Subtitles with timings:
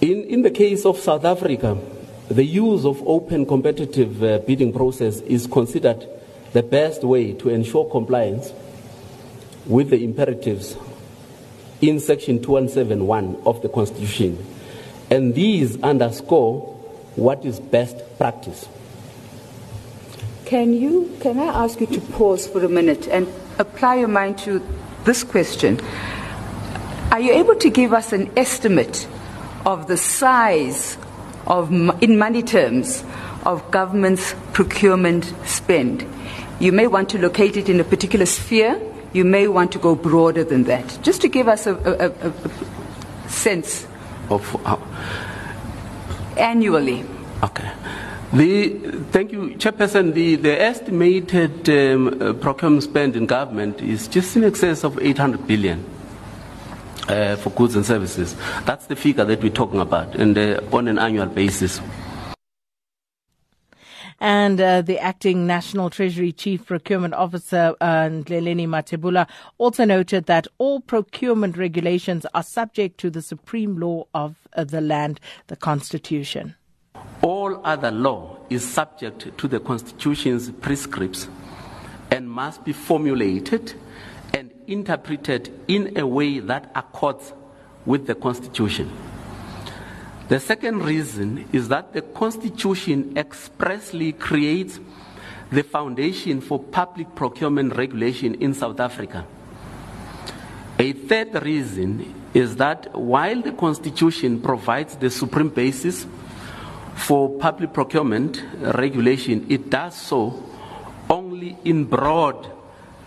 [0.00, 1.76] In, in the case of South Africa,
[2.28, 6.08] the use of open competitive uh, bidding process is considered
[6.54, 8.52] the best way to ensure compliance
[9.66, 10.76] with the imperatives
[11.82, 14.42] in section 2171 of the constitution
[15.10, 16.60] and these underscore
[17.16, 18.68] what is best practice
[20.44, 23.28] Can you can I ask you to pause for a minute and
[23.58, 24.60] apply your mind to
[25.04, 25.78] this question?
[27.12, 29.06] Are you able to give us an estimate
[29.66, 30.96] of the size
[31.46, 31.70] of
[32.02, 33.04] in money terms
[33.44, 36.06] of government's procurement spend?
[36.60, 38.80] You may want to locate it in a particular sphere.
[39.12, 40.98] You may want to go broader than that.
[41.02, 43.86] Just to give us a, a, a, sense
[44.28, 44.78] of how,
[46.36, 47.04] annually.
[47.42, 47.72] Okay.
[48.32, 48.68] The,
[49.10, 50.12] thank you, Chairperson.
[50.12, 55.46] The, the estimated um, uh, procurement spend in government is just in excess of 800
[55.46, 55.84] billion
[57.10, 58.36] uh, for goods and services.
[58.64, 61.80] That's the figure that we're talking about, and uh, on an annual basis.
[64.22, 69.26] And uh, the acting National Treasury Chief Procurement Officer, uh, Ndleleni Mathebula,
[69.56, 74.82] also noted that all procurement regulations are subject to the supreme law of uh, the
[74.82, 76.54] land, the Constitution.
[77.22, 81.26] All other law is subject to the Constitution's prescripts
[82.10, 83.72] and must be formulated
[84.70, 87.32] interpreted in a way that accords
[87.84, 88.90] with the Constitution.
[90.28, 94.78] The second reason is that the Constitution expressly creates
[95.50, 99.26] the foundation for public procurement regulation in South Africa.
[100.78, 106.06] A third reason is that while the Constitution provides the supreme basis
[106.94, 110.42] for public procurement regulation, it does so
[111.10, 112.48] only in broad,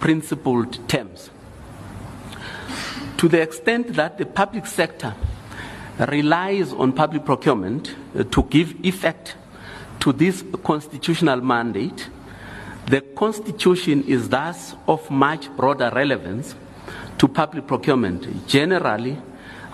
[0.00, 1.30] principled terms.
[3.22, 5.14] To the extent that the public sector
[6.08, 9.36] relies on public procurement uh, to give effect
[10.00, 12.08] to this constitutional mandate,
[12.86, 16.56] the Constitution is thus of much broader relevance
[17.18, 19.16] to public procurement generally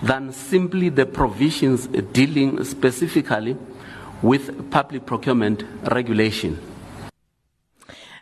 [0.03, 3.57] than simply the provisions dealing specifically
[4.21, 6.59] with public procurement regulation.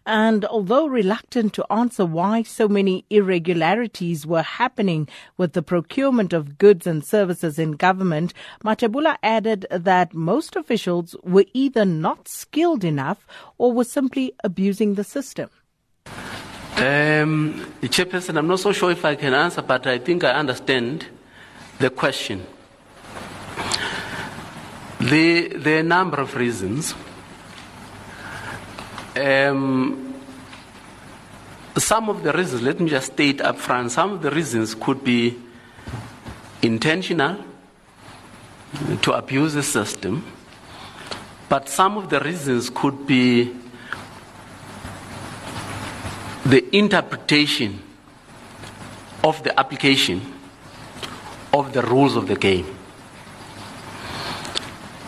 [0.08, 6.58] And although reluctant to answer why so many irregularities were happening with the procurement of
[6.58, 13.28] goods and services in government, Mathebula added that most officials were either not skilled enough
[13.58, 15.50] or were simply abusing the system.
[16.78, 21.06] Um, Chairperson, I'm not so sure if I can answer, but I think I understand
[21.80, 22.48] the question.
[25.02, 26.96] The, there are a number of reasons.
[29.18, 30.14] Um,
[31.76, 35.04] some of the reasons, let me just state up front, some of the reasons could
[35.04, 35.36] be
[36.62, 37.38] intentional
[39.02, 40.24] to abuse the system,
[41.50, 43.56] but some of the reasons could be
[46.46, 47.82] the interpretation
[49.24, 50.22] of the application
[51.54, 52.66] of the rules of the game.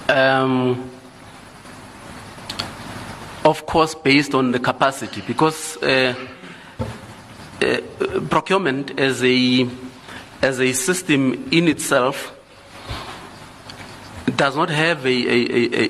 [0.08, 0.90] Um,
[3.50, 6.14] of course, based on the capacity, because uh,
[7.62, 7.78] uh,
[8.30, 9.68] procurement as a
[10.42, 12.34] as a system in itself
[14.36, 15.90] does not have a a, a,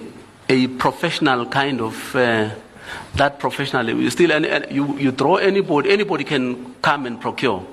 [0.50, 2.50] a professional kind of uh,
[3.16, 3.90] that professional.
[3.90, 4.32] You still
[4.72, 7.66] you you draw anybody anybody can come and procure.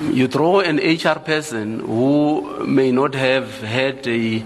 [0.00, 4.42] You draw an HR person who may not have had a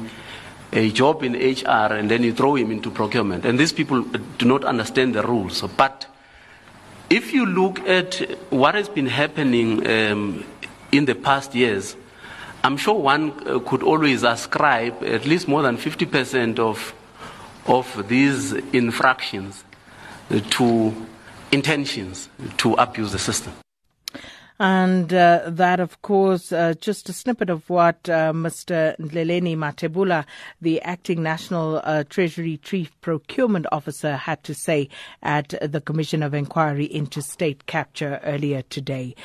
[0.73, 3.45] a job in HR and then you throw him into procurement.
[3.45, 5.61] And these people do not understand the rules.
[5.63, 6.07] But
[7.11, 8.15] if you look at
[8.51, 10.45] what has been happening um,
[10.91, 11.97] in the past years,
[12.65, 16.95] I'm sure one uh, could always ascribe at least more than 50% of,
[17.67, 19.65] of these infractions
[20.51, 20.95] to
[21.51, 22.29] intentions
[22.59, 23.53] to abuse the system.
[24.63, 28.97] And uh, that, of course, uh, just a snippet of what uh, Mr.
[28.97, 30.25] Ndleleni Mathebula,
[30.61, 34.89] the acting National uh, Treasury Chief Procurement Officer, had to say
[35.21, 39.17] at the Commission of Inquiry into State Capture earlier today.